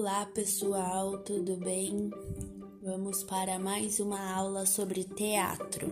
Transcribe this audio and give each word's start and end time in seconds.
Olá 0.00 0.24
pessoal, 0.26 1.18
tudo 1.18 1.56
bem? 1.56 2.08
Vamos 2.80 3.24
para 3.24 3.58
mais 3.58 3.98
uma 3.98 4.32
aula 4.32 4.64
sobre 4.64 5.02
teatro. 5.02 5.90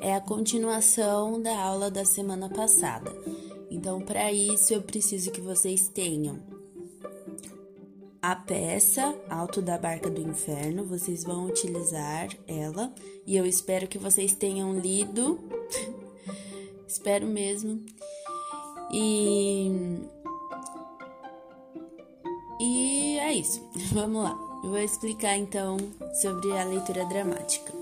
É 0.00 0.12
a 0.12 0.20
continuação 0.20 1.40
da 1.40 1.56
aula 1.56 1.88
da 1.88 2.04
semana 2.04 2.48
passada. 2.48 3.12
Então, 3.70 4.00
para 4.00 4.32
isso, 4.32 4.74
eu 4.74 4.82
preciso 4.82 5.30
que 5.30 5.40
vocês 5.40 5.86
tenham 5.86 6.40
a 8.20 8.34
peça 8.34 9.14
Alto 9.30 9.62
da 9.62 9.78
Barca 9.78 10.10
do 10.10 10.20
Inferno. 10.20 10.84
Vocês 10.84 11.22
vão 11.22 11.46
utilizar 11.46 12.28
ela 12.44 12.92
e 13.24 13.36
eu 13.36 13.46
espero 13.46 13.86
que 13.86 13.98
vocês 13.98 14.34
tenham 14.34 14.76
lido. 14.80 15.38
espero 16.88 17.24
mesmo. 17.24 17.86
E 18.92 19.70
isso. 23.38 23.62
Vamos 23.92 24.22
lá. 24.22 24.36
Eu 24.62 24.70
vou 24.70 24.78
explicar 24.78 25.36
então 25.36 25.76
sobre 26.20 26.50
a 26.58 26.64
leitura 26.64 27.04
dramática. 27.04 27.72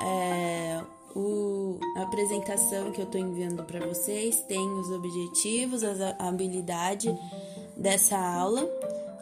É, 0.00 0.80
o, 1.14 1.78
a 1.96 2.02
apresentação 2.02 2.90
que 2.90 3.00
eu 3.00 3.04
estou 3.04 3.20
enviando 3.20 3.64
para 3.64 3.84
vocês 3.86 4.40
tem 4.42 4.60
os 4.60 4.90
objetivos, 4.90 5.82
a 5.82 6.28
habilidade 6.28 7.16
dessa 7.76 8.18
aula, 8.18 8.64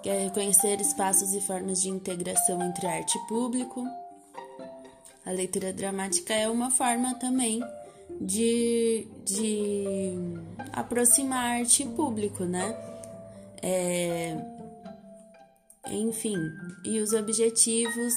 que 0.03 0.09
é 0.09 0.29
conhecer 0.31 0.81
espaços 0.81 1.33
e 1.35 1.41
formas 1.41 1.81
de 1.81 1.89
integração 1.89 2.62
entre 2.62 2.87
arte 2.87 3.17
e 3.17 3.27
público. 3.27 3.87
A 5.25 5.31
leitura 5.31 5.73
dramática 5.73 6.34
é 6.34 6.48
uma 6.48 6.70
forma 6.70 7.15
também 7.15 7.62
de, 8.20 9.07
de 9.25 10.15
aproximar 10.73 11.61
arte 11.61 11.84
e 11.84 11.87
público, 11.87 12.45
né? 12.45 12.77
É, 13.62 14.37
enfim, 15.91 16.36
e 16.84 17.00
os 17.00 17.12
objetivos: 17.12 18.14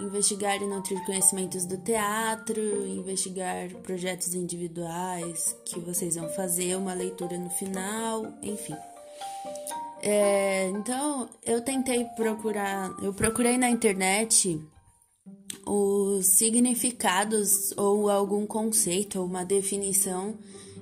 investigar 0.00 0.60
e 0.62 0.66
nutrir 0.66 1.04
conhecimentos 1.04 1.64
do 1.66 1.76
teatro, 1.78 2.60
investigar 2.86 3.68
projetos 3.82 4.34
individuais 4.34 5.56
que 5.64 5.80
vocês 5.80 6.16
vão 6.16 6.28
fazer, 6.30 6.76
uma 6.76 6.94
leitura 6.94 7.38
no 7.38 7.50
final, 7.50 8.32
enfim. 8.42 8.76
É, 10.02 10.68
então, 10.68 11.28
eu 11.44 11.62
tentei 11.62 12.04
procurar, 12.16 12.94
eu 13.02 13.14
procurei 13.14 13.56
na 13.56 13.70
internet 13.70 14.60
os 15.66 16.26
significados 16.26 17.72
ou 17.76 18.10
algum 18.10 18.46
conceito 18.46 19.18
ou 19.18 19.26
uma 19.26 19.44
definição 19.44 20.36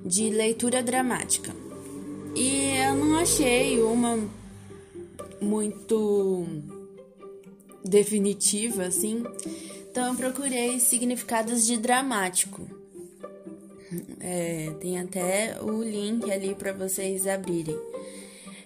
de 0.05 0.29
leitura 0.29 0.83
dramática. 0.83 1.55
E 2.35 2.75
eu 2.85 2.95
não 2.95 3.17
achei 3.17 3.81
uma 3.81 4.19
muito 5.43 6.45
definitiva, 7.83 8.85
assim. 8.85 9.23
Então 9.91 10.07
eu 10.07 10.15
procurei 10.15 10.79
significados 10.79 11.65
de 11.65 11.77
dramático. 11.77 12.67
É, 14.19 14.71
tem 14.79 14.97
até 14.99 15.61
o 15.61 15.83
link 15.83 16.31
ali 16.31 16.55
para 16.55 16.73
vocês 16.73 17.27
abrirem. 17.27 17.77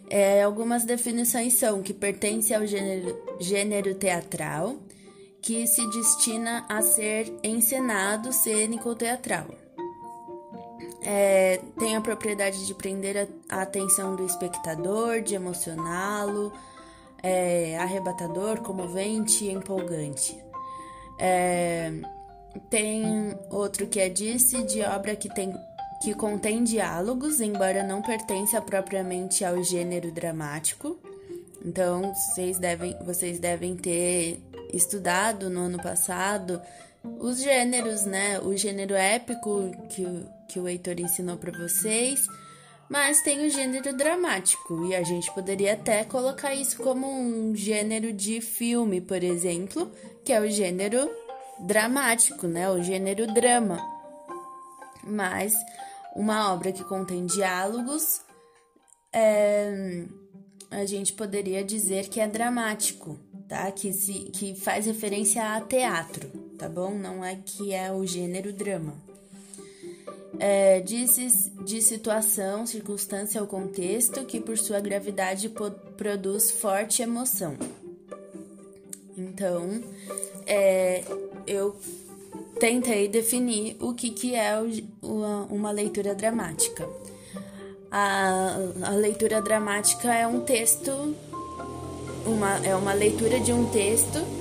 É, 0.09 0.43
algumas 0.43 0.85
definições 0.85 1.53
são 1.55 1.81
que 1.83 1.93
pertence 1.93 2.53
ao 2.53 2.65
gênero, 2.65 3.21
gênero 3.41 3.93
teatral, 3.95 4.77
que 5.41 5.67
se 5.67 5.85
destina 5.89 6.65
a 6.69 6.81
ser 6.81 7.33
encenado, 7.43 8.31
cênico 8.31 8.95
teatral. 8.95 9.66
É, 11.01 11.61
tem 11.77 11.95
a 11.95 12.01
propriedade 12.01 12.65
de 12.65 12.73
prender 12.73 13.29
a, 13.49 13.61
atenção 13.61 14.15
do 14.15 14.25
espectador, 14.25 15.21
de 15.21 15.35
emocioná-lo, 15.35 16.51
é, 17.21 17.77
arrebatador, 17.77 18.61
comovente 18.61 19.45
e 19.45 19.51
empolgante. 19.51 20.37
É, 21.19 21.91
tem 22.69 23.37
outro 23.49 23.87
que 23.87 23.99
é 23.99 24.09
disse 24.09 24.63
de 24.63 24.81
obra 24.81 25.15
que 25.15 25.29
tem 25.29 25.53
que 26.01 26.13
contém 26.13 26.63
diálogos, 26.63 27.41
embora 27.41 27.81
não 27.81 28.03
pertença 28.03 28.61
propriamente 28.61 29.43
ao 29.43 29.63
gênero 29.63 30.11
dramático. 30.11 30.99
Então, 31.65 32.13
vocês 32.13 32.59
devem, 32.59 32.95
vocês 33.03 33.39
devem 33.39 33.75
ter 33.75 34.39
estudado 34.71 35.49
no 35.49 35.61
ano 35.61 35.81
passado 35.81 36.61
os 37.19 37.41
gêneros, 37.41 38.05
né? 38.05 38.39
O 38.39 38.55
gênero 38.55 38.93
épico 38.93 39.71
que, 39.89 40.05
que 40.47 40.59
o 40.59 40.67
Heitor 40.67 40.99
ensinou 40.99 41.37
para 41.37 41.51
vocês 41.51 42.27
mas 42.89 43.21
tem 43.21 43.45
o 43.45 43.49
gênero 43.49 43.95
dramático, 43.95 44.85
e 44.85 44.95
a 44.95 45.03
gente 45.03 45.29
poderia 45.33 45.73
até 45.73 46.05
colocar 46.05 46.53
isso 46.53 46.77
como 46.77 47.05
um 47.07 47.53
gênero 47.53 48.13
de 48.13 48.39
filme, 48.39 49.01
por 49.01 49.21
exemplo, 49.23 49.91
que 50.23 50.31
é 50.31 50.39
o 50.39 50.49
gênero 50.49 51.09
dramático, 51.59 52.47
né? 52.47 52.69
O 52.69 52.81
gênero 52.81 53.27
drama. 53.33 53.77
Mas 55.03 55.53
uma 56.15 56.53
obra 56.53 56.71
que 56.71 56.83
contém 56.83 57.25
diálogos, 57.25 58.21
é, 59.11 60.05
a 60.71 60.85
gente 60.85 61.11
poderia 61.11 61.65
dizer 61.65 62.07
que 62.07 62.21
é 62.21 62.27
dramático, 62.27 63.19
tá? 63.49 63.69
Que, 63.69 63.91
se, 63.91 64.31
que 64.31 64.55
faz 64.55 64.85
referência 64.85 65.43
a 65.43 65.59
teatro, 65.59 66.29
tá 66.57 66.69
bom? 66.69 66.95
Não 66.95 67.23
é 67.23 67.35
que 67.35 67.73
é 67.73 67.91
o 67.91 68.05
gênero 68.05 68.53
drama 68.53 69.06
é, 70.39 70.79
de, 70.79 71.05
de 71.63 71.81
situação, 71.81 72.65
circunstância 72.65 73.41
ou 73.41 73.47
contexto 73.47 74.23
que, 74.25 74.39
por 74.39 74.57
sua 74.57 74.79
gravidade, 74.79 75.51
produz 75.95 76.51
forte 76.51 77.01
emoção. 77.01 77.55
Então, 79.17 79.81
é, 80.45 81.03
eu 81.45 81.75
tentei 82.59 83.07
definir 83.07 83.75
o 83.79 83.93
que, 83.93 84.11
que 84.11 84.35
é 84.35 84.53
uma 85.49 85.71
leitura 85.71 86.13
dramática. 86.13 86.87
A, 87.89 88.57
a 88.83 88.91
leitura 88.91 89.41
dramática 89.41 90.13
é 90.13 90.27
um 90.27 90.41
texto, 90.41 91.15
uma, 92.25 92.57
é 92.65 92.75
uma 92.75 92.93
leitura 92.93 93.39
de 93.39 93.53
um 93.53 93.65
texto 93.69 94.36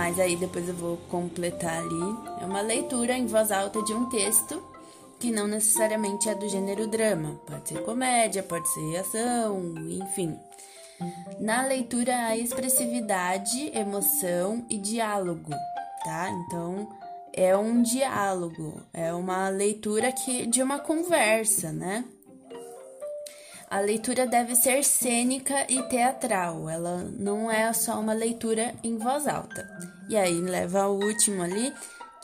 mas 0.00 0.18
aí 0.18 0.34
depois 0.34 0.66
eu 0.66 0.74
vou 0.74 0.96
completar 1.10 1.78
ali. 1.78 2.16
É 2.40 2.46
uma 2.46 2.62
leitura 2.62 3.12
em 3.12 3.26
voz 3.26 3.52
alta 3.52 3.82
de 3.82 3.92
um 3.92 4.06
texto 4.06 4.62
que 5.18 5.30
não 5.30 5.46
necessariamente 5.46 6.26
é 6.26 6.34
do 6.34 6.48
gênero 6.48 6.86
drama, 6.86 7.38
pode 7.46 7.68
ser 7.68 7.82
comédia, 7.82 8.42
pode 8.42 8.66
ser 8.72 8.96
ação, 8.96 9.74
enfim. 9.90 10.38
Na 11.38 11.66
leitura 11.66 12.16
há 12.16 12.34
expressividade, 12.34 13.70
emoção 13.76 14.64
e 14.70 14.78
diálogo, 14.78 15.50
tá? 16.02 16.30
Então 16.30 16.88
é 17.34 17.54
um 17.54 17.82
diálogo, 17.82 18.80
é 18.94 19.12
uma 19.12 19.50
leitura 19.50 20.10
que 20.12 20.46
de 20.46 20.62
uma 20.62 20.78
conversa, 20.78 21.72
né? 21.72 22.06
A 23.70 23.78
leitura 23.78 24.26
deve 24.26 24.56
ser 24.56 24.82
cênica 24.82 25.64
e 25.68 25.80
teatral, 25.84 26.68
ela 26.68 27.08
não 27.16 27.48
é 27.48 27.72
só 27.72 28.00
uma 28.00 28.12
leitura 28.12 28.74
em 28.82 28.98
voz 28.98 29.28
alta. 29.28 29.64
E 30.08 30.16
aí 30.16 30.40
leva 30.40 30.80
ao 30.82 30.96
último 30.96 31.40
ali, 31.40 31.72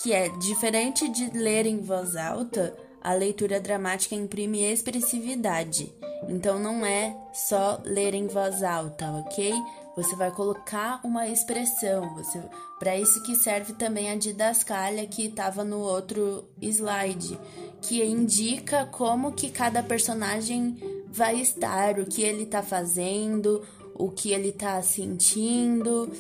que 0.03 0.13
é 0.13 0.29
diferente 0.29 1.09
de 1.09 1.31
ler 1.39 1.65
em 1.65 1.81
voz 1.81 2.17
alta, 2.17 2.77
a 3.01 3.13
leitura 3.13 3.61
dramática 3.61 4.17
imprime 4.17 4.65
expressividade. 4.65 5.95
Então 6.29 6.59
não 6.59 6.85
é 6.85 7.17
só 7.33 7.81
ler 7.85 8.13
em 8.13 8.27
voz 8.27 8.65
alta, 8.65 9.09
ok? 9.13 9.55
Você 9.95 10.17
vai 10.17 10.33
colocar 10.33 11.01
uma 11.05 11.29
expressão. 11.29 12.13
Você, 12.17 12.43
para 12.81 12.97
isso 12.97 13.23
que 13.23 13.37
serve 13.37 13.73
também 13.75 14.11
a 14.11 14.17
didascalha 14.17 15.07
que 15.07 15.27
estava 15.27 15.63
no 15.63 15.79
outro 15.79 16.51
slide, 16.61 17.39
que 17.81 18.03
indica 18.05 18.85
como 18.87 19.31
que 19.31 19.49
cada 19.49 19.81
personagem 19.81 20.96
vai 21.17 21.41
estar, 21.41 21.99
o 21.99 22.05
que 22.05 22.23
ele 22.23 22.43
está 22.43 22.63
fazendo, 22.63 23.63
o 23.95 24.11
que 24.11 24.33
ele 24.33 24.51
está 24.51 24.83
sentindo, 24.83 26.13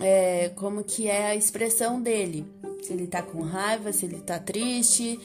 é, 0.00 0.48
como 0.56 0.82
que 0.82 1.06
é 1.06 1.26
a 1.26 1.36
expressão 1.36 2.00
dele. 2.00 2.46
Se 2.82 2.94
ele 2.94 3.04
está 3.04 3.20
com 3.20 3.42
raiva, 3.42 3.92
se 3.92 4.06
ele 4.06 4.16
está 4.16 4.38
triste 4.38 5.20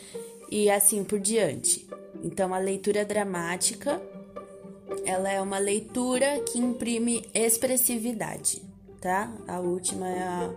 e 0.52 0.70
assim 0.70 1.06
por 1.06 1.20
diante. 1.20 1.88
Então 2.22 2.54
a 2.54 2.58
leitura 2.58 3.06
dramática, 3.06 4.02
ela 5.06 5.32
é 5.32 5.40
uma 5.40 5.58
leitura 5.58 6.42
que 6.42 6.60
imprime 6.60 7.26
expressividade, 7.34 8.62
tá? 9.00 9.32
A 9.48 9.60
última 9.60 10.10
é 10.10 10.24
a 10.24 10.54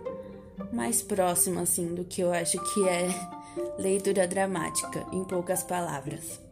mais 0.73 1.01
próxima 1.01 1.61
assim 1.61 1.95
do 1.95 2.03
que 2.03 2.21
eu 2.21 2.33
acho 2.33 2.59
que 2.73 2.87
é 2.87 3.07
leitura 3.79 4.27
dramática, 4.27 5.05
em 5.13 5.23
poucas 5.23 5.63
palavras. 5.63 6.46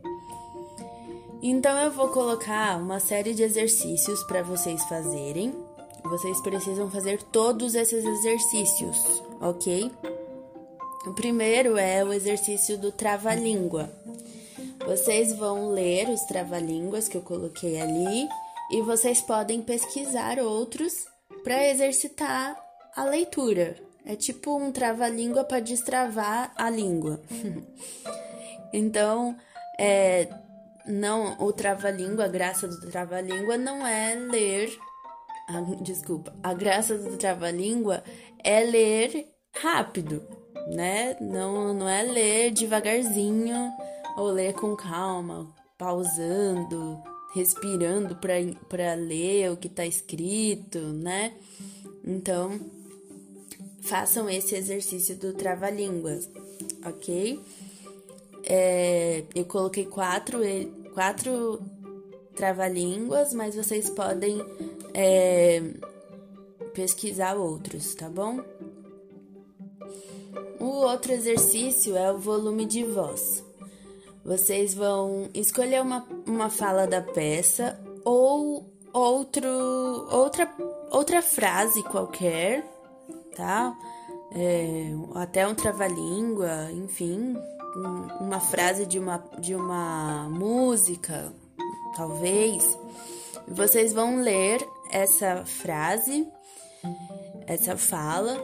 Então 1.47 1.77
eu 1.77 1.91
vou 1.91 2.09
colocar 2.09 2.75
uma 2.75 2.99
série 2.99 3.35
de 3.35 3.43
exercícios 3.43 4.23
para 4.23 4.41
vocês 4.41 4.83
fazerem. 4.85 5.53
Vocês 6.03 6.41
precisam 6.41 6.89
fazer 6.89 7.21
todos 7.21 7.75
esses 7.75 8.03
exercícios, 8.03 9.21
ok? 9.39 9.91
O 11.05 11.13
primeiro 11.13 11.77
é 11.77 12.03
o 12.03 12.11
exercício 12.11 12.79
do 12.79 12.91
trava-língua. 12.91 13.91
Vocês 14.87 15.37
vão 15.37 15.69
ler 15.69 16.09
os 16.09 16.21
trava-línguas 16.23 17.07
que 17.07 17.15
eu 17.15 17.21
coloquei 17.21 17.79
ali 17.79 18.27
e 18.71 18.81
vocês 18.81 19.21
podem 19.21 19.61
pesquisar 19.61 20.39
outros 20.39 21.05
para 21.43 21.69
exercitar 21.69 22.57
a 22.95 23.03
leitura. 23.03 23.77
É 24.03 24.15
tipo 24.15 24.57
um 24.57 24.71
trava-língua 24.71 25.43
para 25.43 25.59
destravar 25.59 26.51
a 26.55 26.71
língua. 26.71 27.21
então, 28.73 29.37
é, 29.77 30.27
não 30.87 31.35
o 31.39 31.51
trava-língua, 31.51 32.25
a 32.25 32.29
graça 32.29 32.67
do 32.67 32.89
trava-língua 32.89 33.57
não 33.57 33.85
é 33.85 34.15
ler. 34.15 34.77
Desculpa, 35.81 36.33
a 36.41 36.53
graça 36.53 36.97
do 36.97 37.17
trava-língua 37.17 38.03
é 38.43 38.61
ler 38.61 39.27
rápido, 39.61 40.23
né? 40.67 41.15
Não, 41.21 41.73
não 41.73 41.87
é 41.87 42.01
ler 42.03 42.51
devagarzinho 42.51 43.71
ou 44.17 44.27
ler 44.27 44.53
com 44.53 44.75
calma, 44.75 45.53
pausando, 45.77 47.01
respirando 47.33 48.15
para 48.15 48.95
ler 48.95 49.51
o 49.51 49.57
que 49.57 49.67
está 49.67 49.85
escrito, 49.85 50.79
né? 50.79 51.33
Então, 52.03 52.59
façam 53.81 54.29
esse 54.29 54.55
exercício 54.55 55.15
do 55.15 55.33
trava-línguas, 55.33 56.29
ok? 56.85 57.41
É, 58.47 59.23
eu 59.33 59.45
coloquei 59.45 59.85
quatro, 59.85 60.39
quatro 60.93 61.61
trava-línguas, 62.35 63.33
mas 63.33 63.55
vocês 63.55 63.89
podem 63.89 64.43
é, 64.93 65.61
pesquisar 66.73 67.35
outros, 67.35 67.95
tá 67.95 68.09
bom? 68.09 68.39
O 70.59 70.65
outro 70.65 71.11
exercício 71.11 71.95
é 71.95 72.11
o 72.11 72.19
volume 72.19 72.65
de 72.65 72.83
voz. 72.83 73.43
Vocês 74.23 74.73
vão 74.73 75.29
escolher 75.33 75.81
uma, 75.81 76.05
uma 76.25 76.49
fala 76.49 76.87
da 76.87 77.01
peça 77.01 77.79
ou 78.03 78.65
outro, 78.91 79.47
outra, 80.09 80.51
outra 80.91 81.21
frase 81.21 81.83
qualquer 81.83 82.75
tá? 83.35 83.77
É, 84.33 84.91
até 85.15 85.47
um 85.47 85.53
trava-língua, 85.53 86.71
enfim, 86.71 87.35
um, 87.75 88.25
uma 88.25 88.39
frase 88.39 88.85
de 88.85 88.97
uma, 88.97 89.23
de 89.39 89.53
uma 89.53 90.29
música, 90.29 91.31
talvez. 91.95 92.77
Vocês 93.47 93.93
vão 93.93 94.21
ler 94.21 94.65
essa 94.91 95.45
frase, 95.45 96.27
essa 97.45 97.77
fala, 97.77 98.41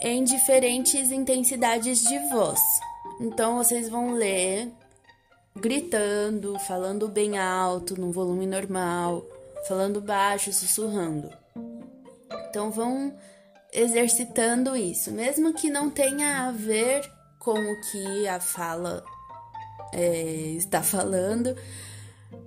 em 0.00 0.22
diferentes 0.24 1.10
intensidades 1.10 2.02
de 2.02 2.18
voz. 2.30 2.60
Então, 3.20 3.56
vocês 3.56 3.88
vão 3.88 4.12
ler 4.12 4.70
gritando, 5.56 6.58
falando 6.60 7.08
bem 7.08 7.38
alto, 7.38 7.98
num 7.98 8.12
volume 8.12 8.46
normal, 8.46 9.24
falando 9.66 10.00
baixo, 10.00 10.52
sussurrando. 10.52 11.30
Então, 12.48 12.70
vão 12.70 13.14
exercitando 13.72 14.76
isso, 14.76 15.10
mesmo 15.10 15.52
que 15.52 15.68
não 15.68 15.90
tenha 15.90 16.46
a 16.46 16.52
ver 16.52 17.10
com 17.46 17.60
o 17.60 17.80
que 17.80 18.26
a 18.26 18.40
fala 18.40 19.04
é, 19.92 20.20
está 20.56 20.82
falando, 20.82 21.56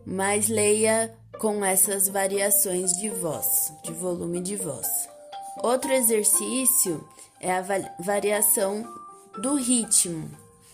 mas 0.06 0.50
leia 0.50 1.16
com 1.40 1.64
essas 1.64 2.10
variações 2.10 2.92
de 2.98 3.08
voz, 3.08 3.72
de 3.82 3.94
volume 3.94 4.42
de 4.42 4.58
voz. 4.58 5.08
Outro 5.64 5.94
exercício 5.94 7.08
é 7.40 7.50
a 7.50 7.64
variação 7.98 8.86
do 9.42 9.56
ritmo. 9.56 10.30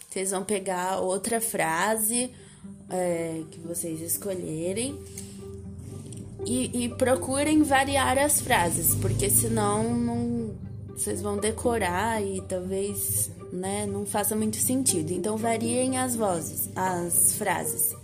Vocês 0.10 0.32
vão 0.32 0.44
pegar 0.44 1.02
outra 1.02 1.40
frase 1.40 2.34
é, 2.90 3.44
que 3.52 3.60
vocês 3.60 4.02
escolherem 4.02 5.00
e, 6.48 6.86
e, 6.86 6.90
procurem 6.90 7.62
variar 7.62 8.18
as 8.18 8.42
frases, 8.42 8.96
porque 8.96 9.30
senão 9.30 9.96
não, 9.96 10.56
vocês 10.90 11.22
vão 11.22 11.38
decorar 11.38 12.24
e 12.24 12.42
talvez 12.42 13.30
né, 13.56 13.86
não 13.86 14.06
faça 14.06 14.36
muito 14.36 14.58
sentido. 14.58 15.12
Então 15.12 15.38
variem 15.38 15.98
as 15.98 16.16
vozes, 16.16 16.70
as 16.76 17.34
frases. 17.34 17.96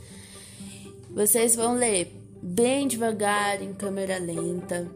Vocês 1.09 1.55
vão 1.55 1.73
ler 1.73 2.11
bem 2.41 2.87
devagar, 2.87 3.61
em 3.61 3.73
câmera 3.73 4.17
lenta, 4.17 4.89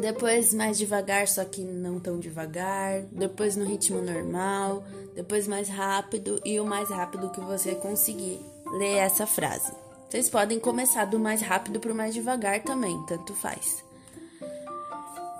depois 0.00 0.54
mais 0.54 0.78
devagar, 0.78 1.26
só 1.26 1.44
que 1.44 1.62
não 1.62 1.98
tão 1.98 2.18
devagar, 2.18 3.02
depois 3.10 3.56
no 3.56 3.64
ritmo 3.64 4.00
normal, 4.00 4.84
depois 5.14 5.48
mais 5.48 5.68
rápido 5.68 6.40
e 6.44 6.60
o 6.60 6.64
mais 6.64 6.88
rápido 6.88 7.30
que 7.30 7.40
você 7.40 7.74
conseguir 7.74 8.40
ler 8.78 8.98
essa 8.98 9.26
frase. 9.26 9.72
Vocês 10.08 10.30
podem 10.30 10.58
começar 10.58 11.04
do 11.04 11.18
mais 11.18 11.42
rápido 11.42 11.80
para 11.80 11.92
o 11.92 11.94
mais 11.94 12.14
devagar 12.14 12.62
também, 12.62 12.96
tanto 13.06 13.34
faz. 13.34 13.87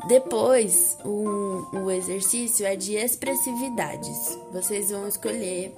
Depois, 0.06 0.96
o, 1.04 1.66
o 1.76 1.90
exercício 1.90 2.64
é 2.64 2.76
de 2.76 2.94
expressividades. 2.94 4.38
Vocês 4.52 4.90
vão 4.90 5.08
escolher 5.08 5.74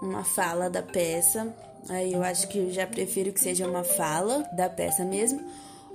uma 0.00 0.24
fala 0.24 0.70
da 0.70 0.82
peça. 0.82 1.54
Aí 1.88 2.12
eu 2.12 2.22
acho 2.22 2.48
que 2.48 2.58
eu 2.58 2.70
já 2.70 2.86
prefiro 2.86 3.32
que 3.32 3.40
seja 3.40 3.68
uma 3.68 3.84
fala 3.84 4.48
da 4.52 4.68
peça 4.68 5.04
mesmo, 5.04 5.40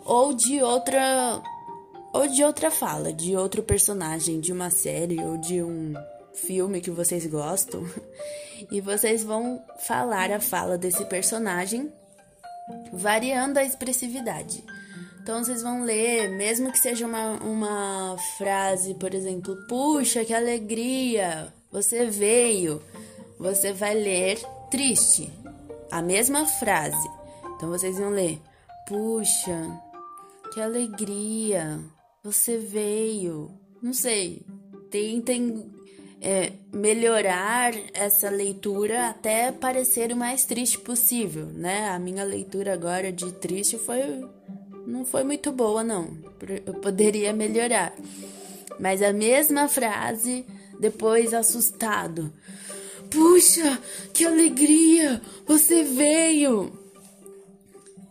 ou 0.03 0.33
de 0.33 0.61
outra 0.61 1.41
ou 2.13 2.27
de 2.27 2.43
outra 2.43 2.71
fala, 2.71 3.11
de 3.11 3.35
outro 3.35 3.61
personagem, 3.61 4.39
de 4.39 4.53
uma 4.53 4.69
série 4.69 5.21
ou 5.21 5.37
de 5.37 5.61
um 5.61 5.93
filme 6.33 6.79
que 6.79 6.91
vocês 6.91 7.25
gostam. 7.25 7.83
E 8.71 8.79
vocês 8.79 9.21
vão 9.21 9.61
falar 9.79 10.31
a 10.31 10.39
fala 10.39 10.77
desse 10.77 11.03
personagem 11.05 11.91
variando 12.91 13.57
a 13.57 13.65
expressividade. 13.65 14.63
Então 15.25 15.43
vocês 15.43 15.63
vão 15.63 15.83
ler, 15.83 16.29
mesmo 16.29 16.71
que 16.71 16.77
seja 16.77 17.03
uma, 17.07 17.31
uma 17.41 18.15
frase, 18.37 18.93
por 18.93 19.11
exemplo, 19.11 19.57
puxa, 19.67 20.23
que 20.23 20.31
alegria, 20.31 21.51
você 21.71 22.05
veio. 22.05 22.79
Você 23.39 23.73
vai 23.73 23.95
ler 23.95 24.37
triste, 24.69 25.33
a 25.89 25.99
mesma 25.99 26.45
frase. 26.45 27.09
Então 27.55 27.69
vocês 27.69 27.97
vão 27.97 28.11
ler, 28.11 28.39
puxa, 28.87 29.81
que 30.53 30.61
alegria, 30.61 31.79
você 32.23 32.59
veio. 32.59 33.49
Não 33.81 33.93
sei, 33.93 34.43
tentem 34.91 35.73
é, 36.21 36.51
melhorar 36.71 37.73
essa 37.95 38.29
leitura 38.29 39.09
até 39.09 39.51
parecer 39.51 40.11
o 40.11 40.15
mais 40.15 40.45
triste 40.45 40.77
possível, 40.77 41.47
né? 41.47 41.89
A 41.89 41.97
minha 41.97 42.23
leitura 42.23 42.75
agora 42.75 43.11
de 43.11 43.31
triste 43.31 43.79
foi 43.79 44.23
não 44.85 45.05
foi 45.05 45.23
muito 45.23 45.51
boa, 45.51 45.83
não. 45.83 46.09
Eu 46.65 46.73
poderia 46.75 47.33
melhorar. 47.33 47.93
Mas 48.79 49.01
a 49.01 49.13
mesma 49.13 49.67
frase, 49.67 50.45
depois 50.79 51.33
assustado. 51.33 52.31
Puxa, 53.09 53.79
que 54.13 54.25
alegria! 54.25 55.21
Você 55.47 55.83
veio! 55.83 56.85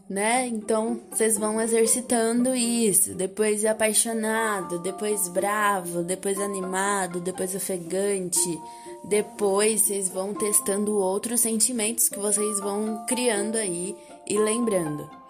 né? 0.08 0.46
Então 0.46 1.00
vocês 1.10 1.38
vão 1.38 1.60
exercitando 1.60 2.54
isso. 2.54 3.14
Depois 3.14 3.64
apaixonado, 3.64 4.78
depois 4.78 5.28
bravo, 5.28 6.02
depois 6.02 6.38
animado, 6.38 7.20
depois 7.20 7.54
ofegante. 7.54 8.60
Depois 9.08 9.82
vocês 9.82 10.08
vão 10.08 10.32
testando 10.32 10.96
outros 10.96 11.40
sentimentos 11.40 12.08
que 12.08 12.18
vocês 12.18 12.60
vão 12.60 13.04
criando 13.06 13.56
aí 13.56 13.94
e 14.26 14.38
lembrando. 14.38 15.23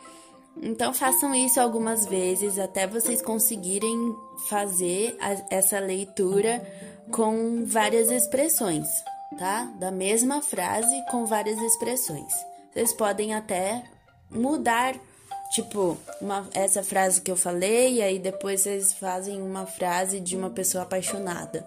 Então 0.62 0.94
façam 0.94 1.34
isso 1.34 1.61
algumas 1.61 2.06
vezes 2.06 2.58
até 2.58 2.87
vocês 2.87 3.20
conseguirem 3.20 4.14
fazer 4.49 5.16
a, 5.20 5.54
essa 5.54 5.78
leitura 5.78 6.64
com 7.11 7.64
várias 7.64 8.11
expressões, 8.11 8.88
tá? 9.38 9.64
Da 9.78 9.90
mesma 9.90 10.40
frase 10.40 10.94
com 11.11 11.26
várias 11.26 11.61
expressões. 11.61 12.32
Vocês 12.73 12.92
podem 12.92 13.34
até 13.34 13.84
mudar, 14.30 14.94
tipo, 15.52 15.96
uma, 16.20 16.49
essa 16.54 16.82
frase 16.82 17.20
que 17.20 17.30
eu 17.30 17.37
falei, 17.37 17.94
e 17.94 18.02
aí 18.02 18.18
depois 18.18 18.62
vocês 18.62 18.92
fazem 18.94 19.40
uma 19.42 19.66
frase 19.66 20.18
de 20.20 20.37
uma 20.37 20.50
pessoa 20.50 20.84
apaixonada. 20.84 21.64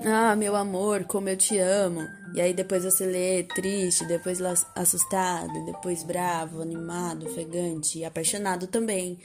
Ah, 0.00 0.34
meu 0.34 0.56
amor, 0.56 1.04
como 1.04 1.28
eu 1.28 1.36
te 1.36 1.58
amo. 1.58 2.08
E 2.34 2.40
aí 2.40 2.54
depois 2.54 2.84
você 2.84 3.04
lê 3.04 3.42
triste, 3.44 4.06
depois 4.06 4.40
assustado, 4.74 5.66
depois 5.66 6.02
bravo, 6.02 6.62
animado, 6.62 7.26
ofegante, 7.26 8.04
apaixonado 8.04 8.66
também. 8.66 9.18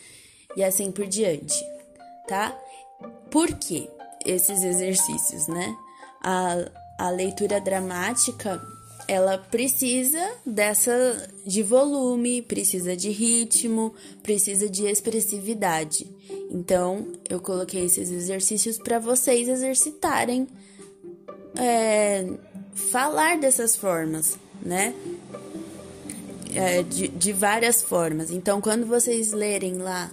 E 0.56 0.64
assim 0.64 0.92
por 0.92 1.08
diante, 1.08 1.56
tá? 2.28 2.58
Por 3.32 3.48
que 3.56 3.90
esses 4.26 4.62
exercícios, 4.62 5.48
né? 5.48 5.76
A, 6.22 6.56
a 7.00 7.10
leitura 7.12 7.62
dramática 7.62 8.62
ela 9.08 9.38
precisa 9.38 10.22
dessa 10.46 11.30
de 11.46 11.64
volume, 11.64 12.42
precisa 12.42 12.96
de 12.96 13.10
ritmo, 13.10 13.94
precisa 14.22 14.70
de 14.70 14.86
expressividade. 14.86 16.08
Então, 16.52 17.08
eu 17.30 17.40
coloquei 17.40 17.86
esses 17.86 18.12
exercícios 18.12 18.78
para 18.78 19.00
vocês 19.00 19.48
exercitarem 19.48 20.48
é, 21.56 22.28
falar 22.74 23.38
dessas 23.38 23.76
formas, 23.76 24.38
né? 24.62 24.94
é, 26.58 26.82
de, 26.82 27.08
de 27.08 27.34
várias 27.34 27.82
formas. 27.82 28.32
Então, 28.32 28.60
quando 28.60 28.86
vocês 28.86 29.32
lerem 29.32 29.78
lá 29.78 30.12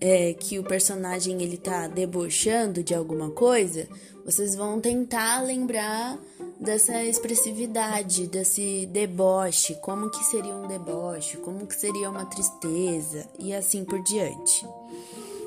é, 0.00 0.32
que 0.32 0.58
o 0.58 0.64
personagem 0.64 1.42
ele 1.42 1.58
tá 1.58 1.86
debochando 1.86 2.82
de 2.82 2.94
alguma 2.94 3.30
coisa, 3.30 3.86
vocês 4.24 4.54
vão 4.54 4.80
tentar 4.80 5.42
lembrar 5.42 6.18
dessa 6.60 7.02
expressividade, 7.02 8.26
desse 8.26 8.86
deboche, 8.86 9.74
como 9.82 10.10
que 10.10 10.24
seria 10.24 10.54
um 10.54 10.66
deboche, 10.66 11.36
como 11.38 11.66
que 11.66 11.74
seria 11.74 12.08
uma 12.08 12.24
tristeza 12.26 13.28
e 13.38 13.52
assim 13.52 13.84
por 13.84 14.02
diante. 14.02 14.66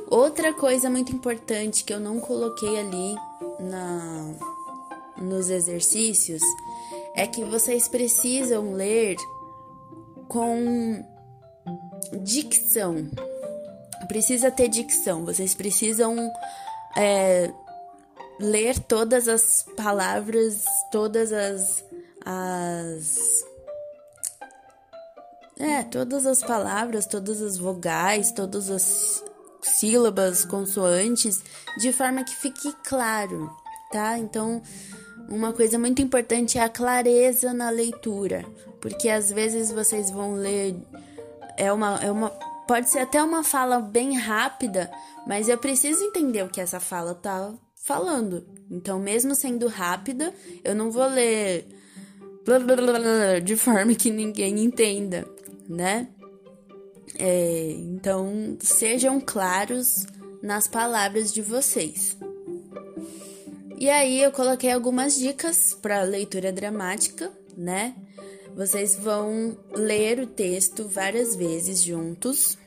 Outra 0.10 0.54
coisa 0.54 0.90
muito 0.90 1.12
importante 1.14 1.84
que 1.84 1.94
eu 1.94 2.00
não 2.00 2.20
coloquei 2.20 2.80
ali 2.80 3.16
na 3.60 4.36
nos 5.18 5.50
exercícios 5.50 6.42
é 7.16 7.26
que 7.26 7.44
vocês 7.46 7.88
precisam 7.88 8.74
ler 8.74 9.16
com 10.28 11.04
dicção. 12.22 13.10
Precisa 14.08 14.52
ter 14.52 14.68
dicção. 14.68 15.26
Vocês 15.26 15.54
precisam 15.54 16.16
é, 16.96 17.52
ler 18.40 18.80
todas 18.80 19.28
as 19.28 19.66
palavras, 19.76 20.64
todas 20.92 21.32
as, 21.32 21.84
as 22.26 23.46
é, 25.60 25.84
todas 25.84 26.26
as 26.26 26.42
palavras, 26.42 27.06
todas 27.06 27.42
as 27.42 27.58
vogais, 27.58 28.32
todas 28.32 28.70
as 28.70 29.24
sílabas, 29.62 30.44
consoantes, 30.46 31.42
de 31.78 31.92
forma 31.92 32.24
que 32.24 32.36
fique 32.36 32.74
claro, 32.84 33.50
tá? 33.92 34.18
Então, 34.18 34.62
uma 35.30 35.54
coisa 35.54 35.80
muito 35.80 36.02
importante 36.02 36.58
é 36.58 36.64
a 36.64 36.70
clareza 36.70 37.54
na 37.54 37.70
leitura, 37.70 38.46
porque 38.82 39.10
às 39.10 39.32
vezes 39.32 39.72
vocês 39.72 40.12
vão 40.12 40.34
ler 40.34 40.76
é 41.58 41.72
uma 41.72 42.00
é 42.04 42.12
uma 42.12 42.30
pode 42.68 42.90
ser 42.90 43.00
até 43.00 43.24
uma 43.24 43.44
fala 43.44 43.80
bem 43.80 44.18
rápida, 44.18 44.92
mas 45.26 45.48
eu 45.48 45.58
preciso 45.58 46.04
entender 46.04 46.44
o 46.44 46.50
que 46.50 46.60
essa 46.60 46.80
fala 46.80 47.16
tá 47.16 47.54
falando. 47.86 48.44
Então, 48.70 49.00
mesmo 49.00 49.36
sendo 49.36 49.68
rápida, 49.68 50.34
eu 50.64 50.74
não 50.74 50.90
vou 50.90 51.08
ler 51.08 51.68
blá, 52.44 52.58
blá, 52.58 52.76
blá, 52.76 53.40
de 53.40 53.56
forma 53.56 53.94
que 53.94 54.10
ninguém 54.10 54.60
entenda, 54.64 55.24
né? 55.70 56.08
É, 57.18 57.72
então, 57.78 58.58
sejam 58.60 59.22
claros 59.22 60.08
nas 60.42 60.68
palavras 60.68 61.32
de 61.32 61.44
vocês. 61.44 62.18
E 63.78 63.88
aí 63.88 64.20
eu 64.20 64.32
coloquei 64.32 64.72
algumas 64.72 65.16
dicas 65.16 65.78
para 65.80 66.02
leitura 66.02 66.52
dramática, 66.52 67.32
né? 67.56 67.96
Vocês 68.56 68.96
vão 68.96 69.56
ler 69.76 70.20
o 70.20 70.26
texto 70.26 70.88
várias 70.88 71.36
vezes 71.36 71.84
juntos. 71.84 72.58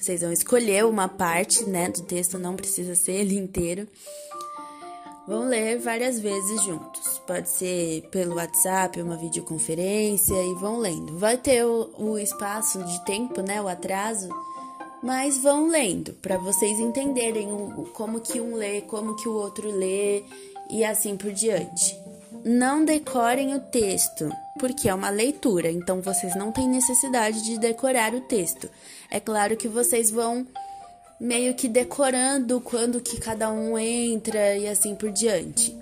Vocês 0.00 0.22
vão 0.22 0.32
escolher 0.32 0.84
uma 0.86 1.08
parte, 1.08 1.64
né, 1.64 1.88
do 1.88 2.02
texto, 2.02 2.38
não 2.38 2.56
precisa 2.56 2.94
ser 2.94 3.12
ele 3.12 3.36
inteiro. 3.36 3.86
Vão 5.28 5.46
ler 5.46 5.78
várias 5.78 6.18
vezes 6.18 6.62
juntos. 6.62 7.20
Pode 7.26 7.48
ser 7.48 8.02
pelo 8.10 8.36
WhatsApp, 8.36 9.00
uma 9.00 9.16
videoconferência 9.16 10.34
e 10.34 10.54
vão 10.54 10.78
lendo. 10.78 11.18
Vai 11.18 11.36
ter 11.36 11.64
o, 11.64 11.90
o 11.98 12.18
espaço 12.18 12.82
de 12.82 13.04
tempo, 13.04 13.42
né, 13.42 13.60
o 13.60 13.68
atraso 13.68 14.28
mas 15.02 15.38
vão 15.38 15.68
lendo 15.68 16.12
para 16.14 16.36
vocês 16.36 16.78
entenderem 16.78 17.50
o, 17.50 17.88
como 17.94 18.20
que 18.20 18.40
um 18.40 18.54
lê, 18.54 18.82
como 18.82 19.16
que 19.16 19.28
o 19.28 19.34
outro 19.34 19.70
lê 19.70 20.22
e 20.68 20.84
assim 20.84 21.16
por 21.16 21.32
diante. 21.32 21.98
Não 22.44 22.84
decorem 22.84 23.54
o 23.54 23.60
texto, 23.60 24.30
porque 24.60 24.90
é 24.90 24.94
uma 24.94 25.08
leitura, 25.08 25.70
então 25.70 26.02
vocês 26.02 26.36
não 26.36 26.52
têm 26.52 26.68
necessidade 26.68 27.42
de 27.42 27.58
decorar 27.58 28.14
o 28.14 28.20
texto. 28.20 28.68
É 29.10 29.18
claro 29.18 29.56
que 29.56 29.66
vocês 29.66 30.10
vão 30.10 30.46
meio 31.18 31.54
que 31.54 31.66
decorando 31.66 32.60
quando 32.60 33.00
que 33.00 33.18
cada 33.18 33.50
um 33.50 33.78
entra 33.78 34.56
e 34.56 34.68
assim 34.68 34.94
por 34.94 35.10
diante. 35.10 35.74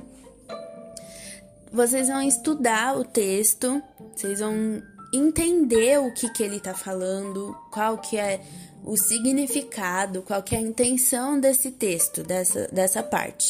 Vocês 1.72 2.06
vão 2.06 2.22
estudar 2.22 2.96
o 2.96 3.04
texto, 3.04 3.82
vocês 4.14 4.38
vão 4.38 4.80
entender 5.12 5.98
o 5.98 6.14
que 6.14 6.30
que 6.30 6.44
ele 6.44 6.60
tá 6.60 6.72
falando, 6.72 7.54
qual 7.72 7.98
que 7.98 8.16
é 8.16 8.40
o 8.84 8.96
significado, 8.96 10.22
qual 10.22 10.42
é 10.52 10.56
a 10.56 10.60
intenção 10.60 11.40
desse 11.40 11.72
texto, 11.72 12.22
dessa, 12.22 12.68
dessa 12.68 13.02
parte. 13.02 13.46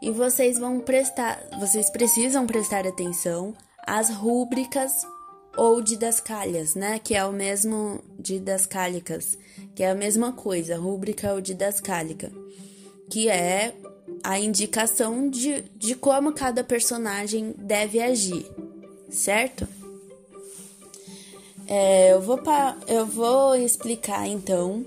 E 0.00 0.10
vocês 0.10 0.58
vão 0.58 0.80
prestar, 0.80 1.38
vocês 1.60 1.90
precisam 1.90 2.46
prestar 2.46 2.86
atenção 2.86 3.54
às 3.86 4.10
rúbricas 4.10 4.92
ou 5.56 5.82
didascálias, 5.82 6.74
né? 6.74 6.98
Que 6.98 7.14
é 7.14 7.24
o 7.24 7.32
mesmo 7.32 8.00
didascálicas, 8.18 9.36
que 9.74 9.82
é 9.82 9.90
a 9.90 9.94
mesma 9.94 10.32
coisa, 10.32 10.76
rúbrica 10.76 11.32
ou 11.32 11.40
didascálica, 11.40 12.32
que 13.10 13.28
é 13.28 13.74
a 14.22 14.38
indicação 14.38 15.28
de, 15.28 15.62
de 15.76 15.94
como 15.94 16.32
cada 16.32 16.62
personagem 16.62 17.54
deve 17.58 18.00
agir, 18.00 18.50
certo? 19.10 19.66
É, 21.66 22.12
eu, 22.12 22.20
vou 22.20 22.40
eu 22.88 23.06
vou 23.06 23.54
explicar 23.54 24.26
então 24.26 24.84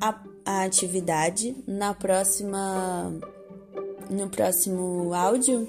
a, 0.00 0.20
a 0.44 0.64
atividade 0.64 1.56
na 1.66 1.94
próxima 1.94 3.12
no 4.10 4.28
próximo 4.28 5.14
áudio 5.14 5.66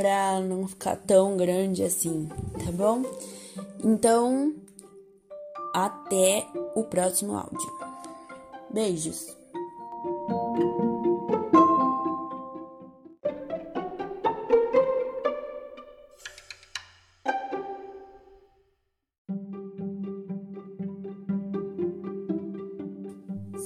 para 0.00 0.40
não 0.40 0.66
ficar 0.66 0.96
tão 0.96 1.36
grande 1.36 1.82
assim, 1.82 2.26
tá 2.64 2.72
bom? 2.72 3.02
Então, 3.84 4.54
até 5.74 6.46
o 6.74 6.84
próximo 6.84 7.36
áudio. 7.36 7.70
Beijos. 8.72 9.26